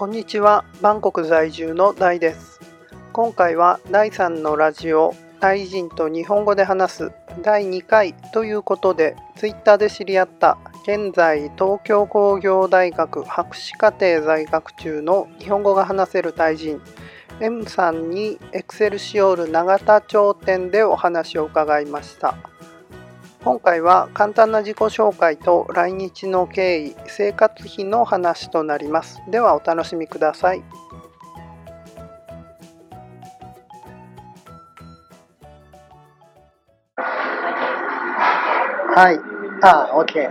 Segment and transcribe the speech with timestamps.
[0.00, 2.58] こんにちは、バンコク在住のダイです。
[3.12, 16.80] 今回は第3のラジオ、タイ人と日本語で話す第2回ということで、ツイッターで知り合った現在東京工業大学博士課程在学中の日本語が話せるタイ人、
[17.38, 22.38] M さんにエクセルシオール永田町店でお話を伺いました。
[23.42, 29.22] 今回は簡単な自己紹介と来日の経緯、生活費の話となります。
[29.30, 30.62] ではお楽しみください。
[38.94, 39.18] はい。
[39.62, 40.30] あ、OK。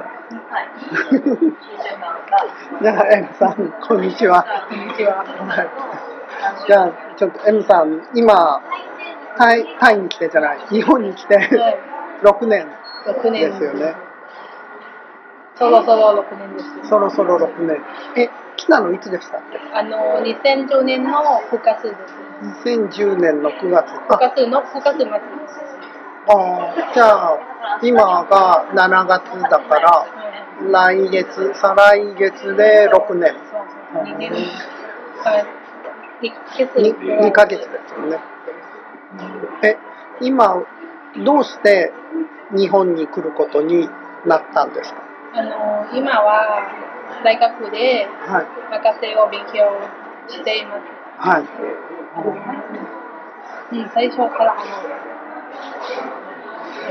[2.81, 4.45] じゃあ、M さん、こんにちは。
[4.70, 5.16] こんにちは。
[5.23, 5.70] はい
[6.67, 8.62] じゃあ、ちょっと M さん、今、
[9.36, 11.80] タイタイに来てじゃない、日本に来てはい。
[12.22, 12.67] 6年
[13.05, 13.95] 6年ですよね。
[15.55, 16.89] そろそろ6年です。
[16.89, 17.81] そろそろ6年。
[18.16, 19.38] え、来たのいつでした？
[19.38, 21.11] っけあの、2010年の
[21.52, 22.66] 9月です。
[22.66, 23.88] 2010年の9月。
[23.92, 25.20] 9あ月の9月末です。
[26.27, 27.39] あーじゃあ、
[27.81, 30.09] 今が7月だから、はい
[30.72, 33.33] 来月、再来月で6年。
[33.33, 34.03] そうそう。
[34.03, 34.31] 2年。
[34.31, 35.45] はい。
[36.22, 36.73] 1ヶ月。
[36.73, 38.20] 2, 2ヶ月ですよね。
[39.64, 39.77] え、
[40.20, 40.61] 今、
[41.23, 41.94] どうして
[42.52, 43.89] 日本に来ることに
[44.25, 45.02] なったんですか？
[45.36, 46.67] あの、今は
[47.23, 48.45] 大学ではい。
[48.72, 49.69] 博士を勉強
[50.28, 50.81] しています。
[51.17, 51.45] はい。
[53.72, 54.55] うん、最初からあ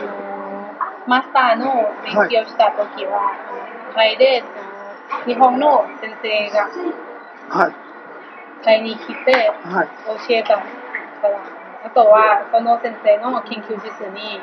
[0.03, 0.75] の、
[1.06, 4.45] マスターの勉強したときは、あのタイで
[5.27, 6.69] 日本の先生が
[7.51, 7.73] はい。
[8.62, 9.89] タイに来てはい。
[10.06, 10.62] 教えたか
[11.29, 11.41] ら、
[11.84, 14.41] あとはその先生の研究室に、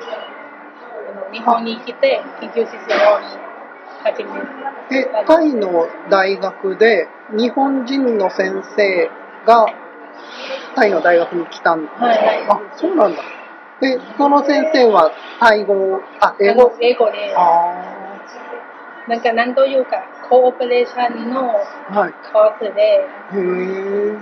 [1.35, 2.77] 日本に来て研究室を
[4.01, 4.29] 始め
[4.97, 9.09] え、タイの大学で日本人の先生
[9.45, 9.65] が
[10.75, 12.45] タイの大学に来たんですか、はいはい。
[12.47, 13.21] あ、そうなんだ。
[13.81, 15.11] で、その先生は
[15.41, 16.71] タイ語、あ、英語？
[16.79, 17.83] 英語で、あ
[19.09, 21.51] なんかなんというか、コーポレーションの。
[21.51, 24.17] コースで、へえ。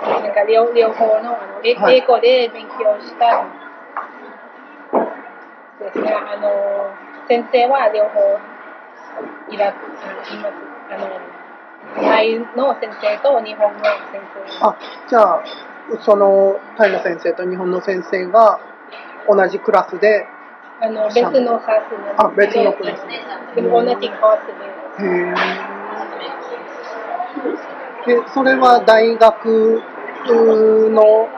[0.00, 3.46] なんか両両方のあの、英語で勉強した
[5.80, 6.12] ですね。
[6.12, 6.94] あの
[7.28, 8.38] 先生は両方
[9.50, 10.54] いらあのいます。
[10.90, 11.08] あの
[11.96, 14.20] タイの先生と日本の先
[14.58, 14.66] 生。
[14.66, 14.76] あ、
[15.08, 15.42] じゃあ、
[16.00, 18.60] そのタイの先生と日本の先生が
[19.28, 20.26] 同じクラスで、
[20.80, 23.06] あの別のクラスですあ別のクラス
[23.54, 24.46] でも同じコース
[24.98, 25.04] で。
[25.04, 25.08] へ
[28.10, 28.22] え。
[28.22, 29.82] で、それは大学
[30.90, 31.28] の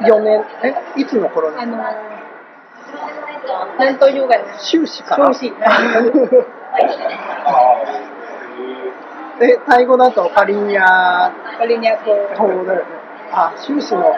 [0.00, 1.76] 4年、え、いつの頃ですかあの
[3.78, 5.54] なんというかね、修士かな修士
[9.40, 12.14] え、タイ語だとパリニャパリニャ語。
[12.36, 12.84] 島だよね。
[13.32, 14.14] あ、修士の。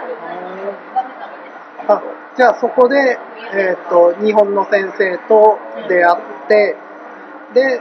[1.89, 2.03] あ、
[2.37, 3.19] じゃあそこで、
[3.55, 6.17] えっ、と、日本の先生と出会っ
[6.49, 6.77] て、
[7.55, 7.81] で、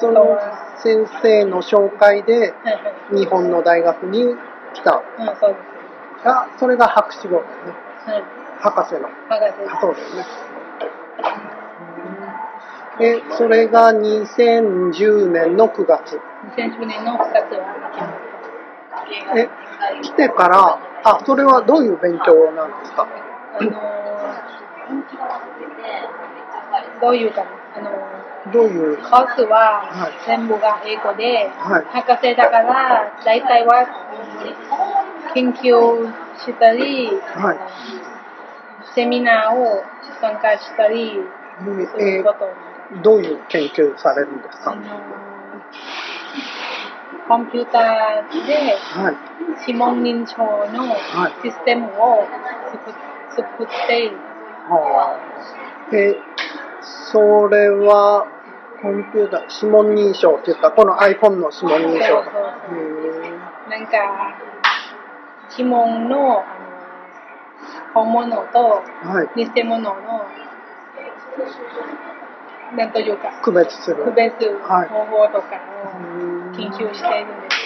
[0.00, 0.38] その
[0.76, 2.54] 先生の紹介で。
[3.10, 4.34] 日本の大学に
[4.72, 5.02] 来た。
[5.18, 5.73] うん、そうです。
[6.24, 8.14] あ、それが博士号ですね。
[8.14, 8.24] はい。
[8.60, 9.08] 博士の。
[9.28, 10.24] 博士あそうですね。
[12.98, 16.20] で、それが2010年の9月。
[16.56, 18.14] 2010年の2月は
[19.34, 19.48] え、
[20.02, 23.06] 来てから、あ、それはどういう勉強なんですか？
[23.60, 23.70] あの
[27.00, 27.90] どういうかな、あの
[28.52, 33.86] どういう、コースははい全部が英語で、はい博士だから大体は
[35.34, 37.58] 研究したり、はい。
[38.94, 39.82] セミナーを
[40.20, 41.20] 参加したり
[41.60, 44.72] すえること、ーどういう研究されるんですか？
[44.72, 44.82] あの
[47.26, 49.16] コンピューターではい。
[49.66, 50.36] 指紋認証
[50.72, 51.32] のはい。
[51.42, 52.26] システムを
[52.70, 52.94] 作っ
[53.36, 54.16] 作っている。
[54.68, 55.18] は
[55.90, 56.16] あ、え、
[56.80, 58.26] それは、
[58.80, 64.34] コンピューター、指紋認証って言ったら、この iPhone の指紋認証そうそうへなんか、
[65.56, 66.44] 指紋の
[67.94, 68.82] 本物と。
[69.36, 69.94] 偽物の、
[72.76, 74.04] なんというか、区別する。
[74.04, 77.56] 区別はい方法とかうを研究しているんです。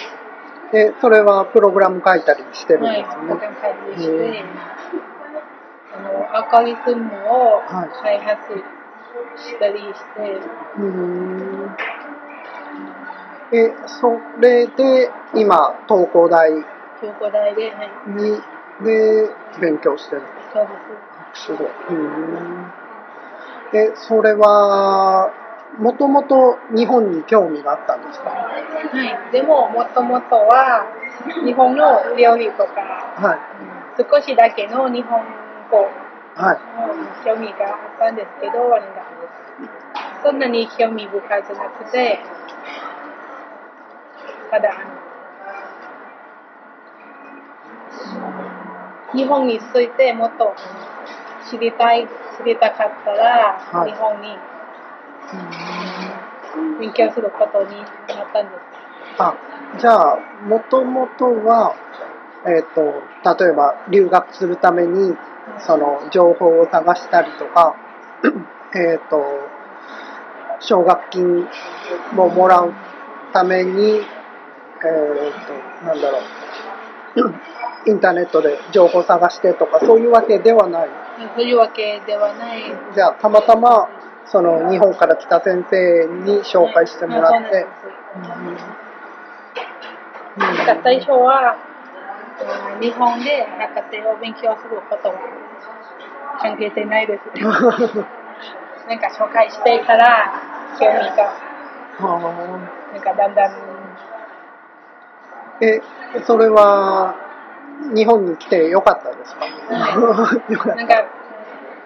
[0.71, 3.55] で、それはプログラム書いたりしてるんはい、ですプログラね。
[3.55, 4.43] ム開発しうんて、
[5.95, 8.37] あの、アルゴリズムをはい開発
[9.37, 9.83] したりし
[10.15, 10.37] て、
[10.77, 11.75] うーん。
[13.51, 16.51] え、それで、今、東工大
[17.01, 18.41] 京都大で、はい、に、
[18.81, 19.29] で、
[19.59, 20.21] 勉強してる。
[20.53, 20.69] そうで
[21.35, 21.43] す。
[21.45, 21.67] すごい。
[21.67, 22.73] うーん。
[23.73, 25.31] え、それは、
[25.77, 28.29] もともと日本に興味があったんですか？
[28.31, 28.49] は
[29.29, 29.31] い。
[29.31, 30.85] でも、もともとは、
[31.45, 32.81] 日本の料理とか、
[33.15, 33.39] はい。
[34.01, 35.21] 少しだけの日本
[35.69, 35.87] 語
[36.35, 36.57] はい。
[36.57, 38.53] の興味があったんですけど、
[40.23, 42.19] そんなに興味深くなくて、
[44.49, 44.79] ただ、あの、
[49.13, 50.55] 日本についてもっと
[51.49, 52.07] 知りたい、
[52.37, 54.37] 知りたかったら、はい日本に
[56.79, 58.79] 勉強することになったんです。
[59.19, 59.35] あ、
[59.79, 60.17] じゃあ、
[60.47, 61.75] もともとは、
[62.45, 65.15] えっ、と、例えば留学するために、
[65.59, 67.75] その情報を探したりとか、
[68.75, 69.23] えっと、
[70.59, 71.47] 奨学金
[72.17, 72.73] をもらう
[73.33, 74.03] ために、えっ、
[75.81, 76.21] と、なんだろう、
[77.85, 80.89] インターネットで情報を探してとか、そういうわけではない。
[81.35, 82.63] そういうわけではない。
[82.93, 83.87] じゃあ、たまたま、
[84.25, 87.65] その日本から来た先生に紹介してもらって、
[90.37, 90.55] なん。
[90.65, 91.57] か最初は、
[92.75, 92.81] うん。
[92.81, 95.15] 日本で博士を勉強することは
[96.41, 97.43] 関係性ないです。
[97.43, 97.49] な
[98.95, 98.99] ん。
[98.99, 100.31] か紹介してから
[100.79, 101.33] 興味が、
[101.99, 103.01] はなん。
[103.01, 103.35] かだん。
[103.35, 103.55] だん、あ
[105.61, 105.81] え、
[106.25, 107.15] それは
[107.93, 109.45] 日本に来てよかったですか、
[110.49, 111.05] よかっなんか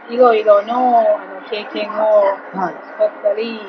[0.10, 2.24] いろいろのあの経験を。
[2.54, 3.60] 取ったり、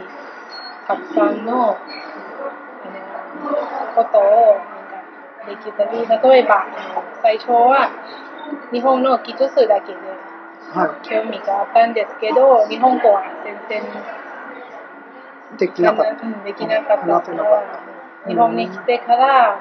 [0.87, 1.79] たくさんのあ
[3.97, 5.01] のことをなんか
[5.49, 7.91] できたり、例えばあの最初は
[8.73, 9.99] 日本の技術だけで
[10.73, 11.09] はい。
[11.09, 13.83] 興味があったんですけど、日本語は全然
[15.59, 16.27] できなかった。
[16.27, 17.81] うんできなかったかから、
[18.27, 19.59] 日本に来てから、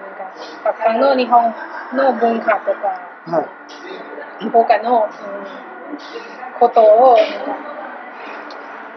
[0.63, 1.53] たくさんの日本
[1.95, 3.31] の文化とか、た。
[3.31, 4.49] はい。
[4.49, 7.17] 他の、うん、ことを、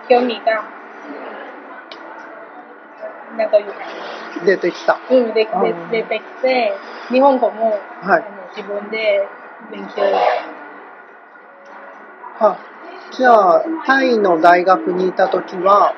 [0.09, 0.65] 興味が、
[3.37, 3.75] なんというか、
[4.45, 4.99] 出てきた。
[5.11, 5.49] うん、で
[5.91, 6.73] 出てきて、
[7.11, 9.29] 日本語も、はいあの自分で
[9.71, 10.03] 勉強
[12.41, 12.57] あ
[13.13, 15.95] じゃあ、タイの大学にいたときは、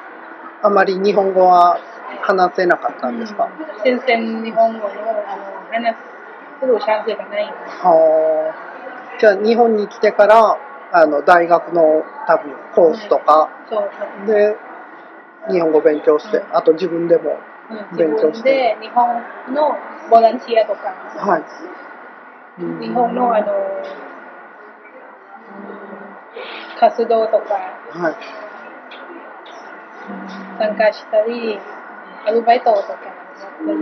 [0.63, 1.79] あまり日本語は
[2.23, 5.97] 話せなかったんですか、うん全然日本語のあの話
[6.61, 7.45] するチャンスがない。
[7.45, 10.59] はあじゃあ、日本に来てから、
[10.93, 13.91] あの、大学の多分コースとかそう
[14.27, 14.35] そう。
[14.35, 14.57] で、
[15.51, 17.39] 日本語勉強して、あと自分でも、
[17.71, 19.23] うん勉強して日本
[19.55, 19.77] の
[20.11, 21.43] ボランティアとか、はい。
[22.63, 24.09] うん日本のあの、うん
[26.79, 27.55] 活動とか
[27.91, 28.17] はい。
[30.59, 31.59] 参加したり、
[32.27, 32.99] アルバイトとかやっ
[33.67, 33.79] たり、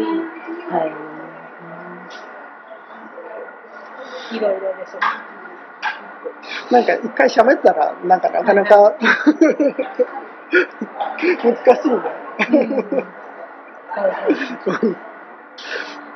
[4.33, 4.41] い。
[4.41, 4.97] ろいろです。
[6.71, 8.95] なんか一回喋ったら、なんかなかなか
[11.19, 11.91] 難しい
[12.53, 12.85] ね。
[14.65, 14.71] そ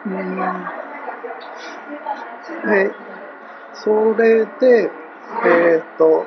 [0.07, 0.21] うん。
[2.75, 2.91] え、
[3.75, 4.91] それで、
[5.45, 6.27] えっ、と、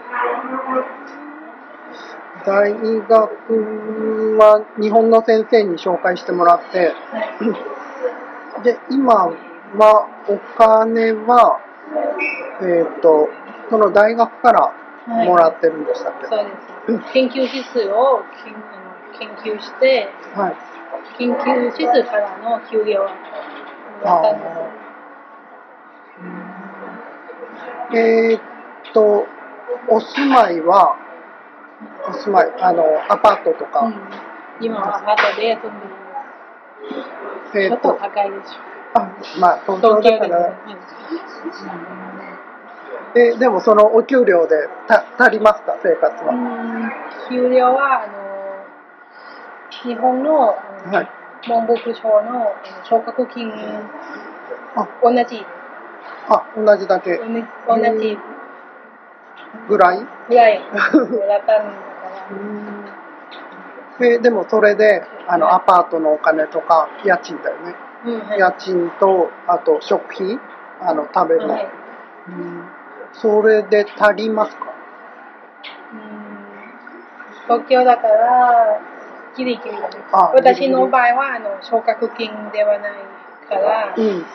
[2.46, 6.94] 大学は日本の先生に紹介してもらって、
[8.64, 9.28] で、今
[9.78, 11.60] はお金は、
[12.62, 13.30] えっ、と、
[13.70, 14.74] その大学から
[15.26, 16.46] もらってるんでしたっけ、そう
[16.98, 17.14] です。
[17.14, 18.24] 研究室を
[19.20, 20.56] 研究して、はい。
[21.18, 23.10] 研究室からの給料をも
[24.04, 24.84] らったんです。
[27.96, 28.42] えーっ
[28.94, 29.26] と、
[29.88, 31.03] お住まいは、お
[32.14, 33.96] 住まい、あの、アパートとか、うん、
[34.62, 35.94] 今はアパートで住んでる。
[36.92, 37.02] ちょっ
[37.52, 37.60] と。
[37.60, 39.00] えーっと、高いでしょ。
[39.00, 39.08] あ、
[39.40, 40.20] まあ、東京。
[40.20, 40.54] だから、
[43.16, 46.34] え、でもそのお給料でた足りますか、生活は。
[46.34, 46.92] うん、
[47.30, 48.14] 給料は、あの、
[49.84, 51.10] 日本の、はい。
[51.46, 53.52] 文部科省の奨学金、
[54.76, 55.46] あ、同じ、
[56.30, 57.18] あ、同じだけ。
[57.18, 58.18] 同じ同じ。
[59.68, 60.00] ぐらい？
[60.30, 60.60] ぐらい。
[60.64, 61.66] もらったん
[62.30, 62.98] だか
[64.00, 64.06] ら。
[64.08, 67.76] え、でもそれで、あの、アパートのお金とか、家賃だよね。
[68.06, 68.40] うん、はい。
[68.40, 70.40] 家賃と、あと食費、
[70.82, 71.54] あの、食べるの。
[71.54, 71.68] はい
[72.28, 72.68] うん
[73.16, 74.74] それで足りますか？
[75.94, 76.04] うん
[77.44, 78.80] 東京だから、
[79.38, 79.88] ギリギリだね。
[80.12, 82.94] あ私の場合は、あの、奨学金ではない
[83.48, 84.26] から、うん。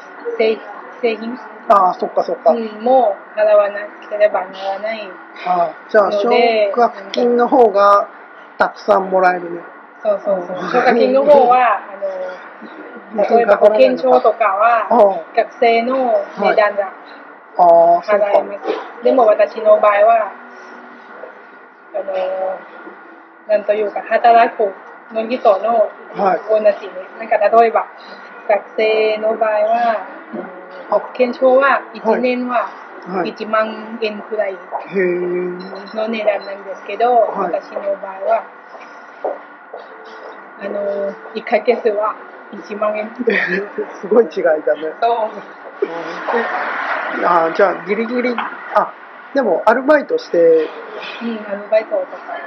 [1.00, 1.38] 製製品、
[1.69, 2.52] ああ、そっかそっか。
[2.52, 5.09] うん、も払わなければならない。
[5.47, 8.09] ああじゃあ、奨ので学金の方が
[8.59, 9.61] たくさんもらえるね。
[10.02, 10.57] そうそうそう。
[10.71, 11.81] 奨学金の方は、
[13.14, 16.93] あの、例えば保険証とかは、あ学生の値段が
[17.59, 18.26] あ、ああそっか。
[18.26, 18.52] 払えま
[18.99, 19.05] す。
[19.05, 20.33] でも私の場合は、
[21.95, 22.59] あの、
[23.49, 24.73] なんというか、働く
[25.14, 26.93] の人のはい同じね。
[27.19, 27.87] なんか例えば、
[28.49, 30.17] 学生の場合は、あ
[30.90, 32.68] 保険証は1年は
[33.06, 38.44] はい1万円くらいの値段なんですけど、はい私の場合は、
[40.60, 42.16] あの、1ヶ月は
[42.52, 43.10] 1万円。
[44.00, 45.30] すごい違いだねそう。
[47.25, 48.34] あじゃあギリギリ
[48.75, 48.92] あ
[49.34, 50.68] でもアルバイトして
[51.22, 52.38] うん、アルバイトとか。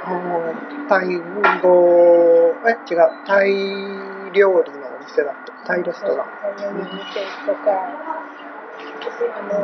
[0.88, 1.20] タイ
[1.62, 5.52] 語え違うタイ料理店だった。
[5.66, 6.16] タイレストラン。
[6.16, 6.22] と
[7.64, 7.70] か、
[9.38, 9.56] あの、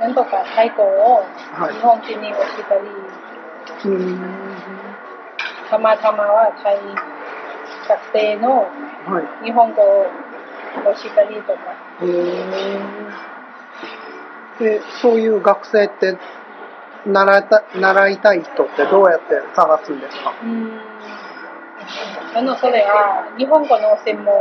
[0.00, 1.74] なんとかタイ語をはい。
[1.74, 2.80] 日本人に教えたり、
[3.84, 4.18] うーん
[5.70, 6.78] たまたまはタイ
[7.88, 8.68] 学生の
[9.06, 9.44] はい。
[9.44, 10.06] 日本語を
[10.84, 11.58] 教えたりとか、
[12.02, 12.44] へえ
[14.58, 16.18] でそういう学生って
[17.06, 20.34] 習いた習いたい人ってどうやって探すんですか？
[20.42, 20.80] うん。
[22.34, 24.34] あの、それは日本語の専門、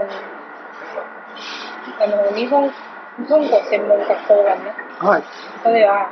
[2.00, 5.24] あの、日本、日本語専門学校がね、はい。
[5.64, 6.10] それは、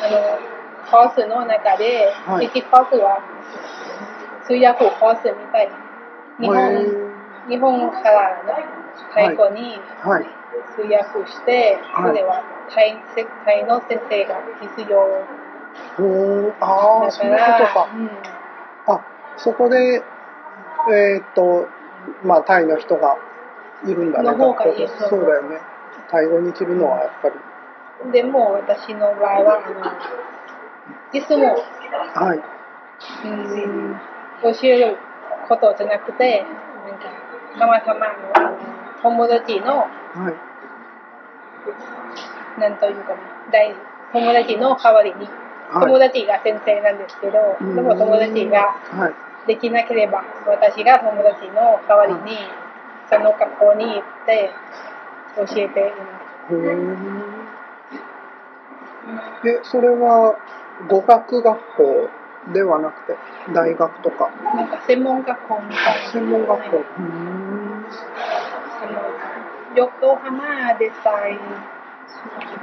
[0.00, 0.38] あの、
[0.90, 2.46] コースの中で、はい。
[2.46, 3.20] 一コースは
[4.46, 5.76] 通訳コースみたいな。
[6.38, 8.64] 日へ本、日本からね、
[9.14, 10.26] タイ語にーはい。
[10.76, 12.12] 通訳して、はい。
[12.12, 14.40] それはタイせタイの先生が
[14.76, 14.98] 必要。
[15.98, 16.52] おー。
[16.60, 18.10] ああだかそういうことら、かうん。
[18.86, 19.00] あ
[19.36, 20.02] そこで
[20.90, 21.68] えーっと
[22.22, 23.16] まあタイの人が
[23.86, 24.30] いるんだね。
[24.30, 24.80] の方がいい。
[24.86, 25.08] 学校で。
[25.08, 25.60] そうだよね。
[26.10, 28.12] タイ語にするのはやっぱり。
[28.12, 29.76] でも私の場合は、あの
[31.12, 31.56] いつも、
[32.14, 32.40] はい。
[33.26, 34.00] うん、
[34.42, 34.96] 教える
[35.48, 36.44] ことじゃなくて、
[36.86, 37.06] なんか、
[37.58, 38.06] たまたま
[39.02, 39.86] 友達の、は
[42.56, 42.60] い。
[42.60, 43.18] なんというかな、
[43.50, 43.74] 大
[44.12, 45.28] 友達の代わりに、
[45.72, 46.08] 友はい。
[46.08, 47.74] 達が先生なんですけど、うん。
[47.74, 52.38] でも友達がはいできなければ、私が友達の代わりに、
[53.10, 54.50] その学校に行って
[55.36, 55.96] 教えていま
[56.50, 56.54] す。
[56.54, 57.48] へー。
[59.48, 60.36] えそれは
[60.86, 62.08] 語学学校
[62.52, 63.16] ではなくて
[63.54, 64.30] 大学とか？
[64.54, 66.10] なんか専門学校みたいな。
[66.12, 66.76] 専門学校。
[66.76, 67.86] うーん。
[68.80, 69.00] あの
[69.74, 71.38] 横浜デザイン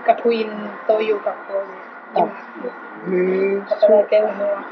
[0.05, 0.49] 学院
[0.87, 1.53] という学校
[2.13, 3.17] でへ
[3.55, 4.63] え今働いてるのは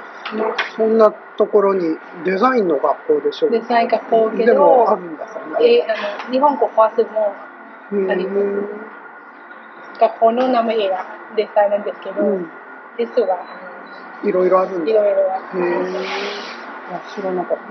[0.75, 7.33] そんなところにデザインの学校でしょデザイン学校けでもあどるんだそんなえあの日本語ファースも
[8.07, 8.93] へあります
[9.99, 12.47] 学校の名前がデザインなんですけど、うん。
[12.97, 13.37] 実は
[14.23, 14.87] いろいろあるんだ。
[14.87, 15.39] へいろいろあ
[17.15, 17.63] 知らなかった。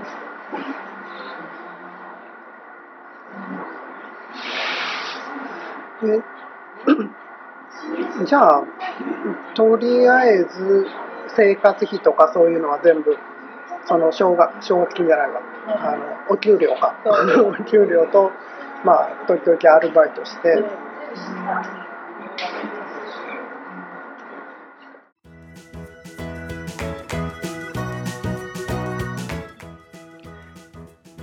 [6.05, 6.21] え
[8.25, 8.63] じゃあ
[9.53, 10.87] とりあえず
[11.35, 13.17] 生活費とかそういうのは全部
[13.85, 16.95] その奨学奨学金じゃないわ、あのお給料か。
[17.59, 18.31] お給料と
[18.83, 20.65] まあ時々アルバイトして、うん。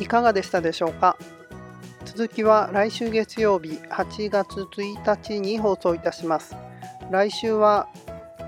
[0.03, 1.17] いかがでしたでしょうか？
[2.05, 6.57] 続きは来週月曜日8月1日に放送いたします。
[7.11, 7.89] 来週は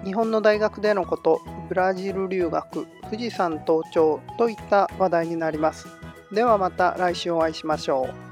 [0.04, 5.86] 日本の大学でのことブラジル留学富士山登頂といった話題になります。
[6.32, 8.31] ではまた来週お会いしましょう。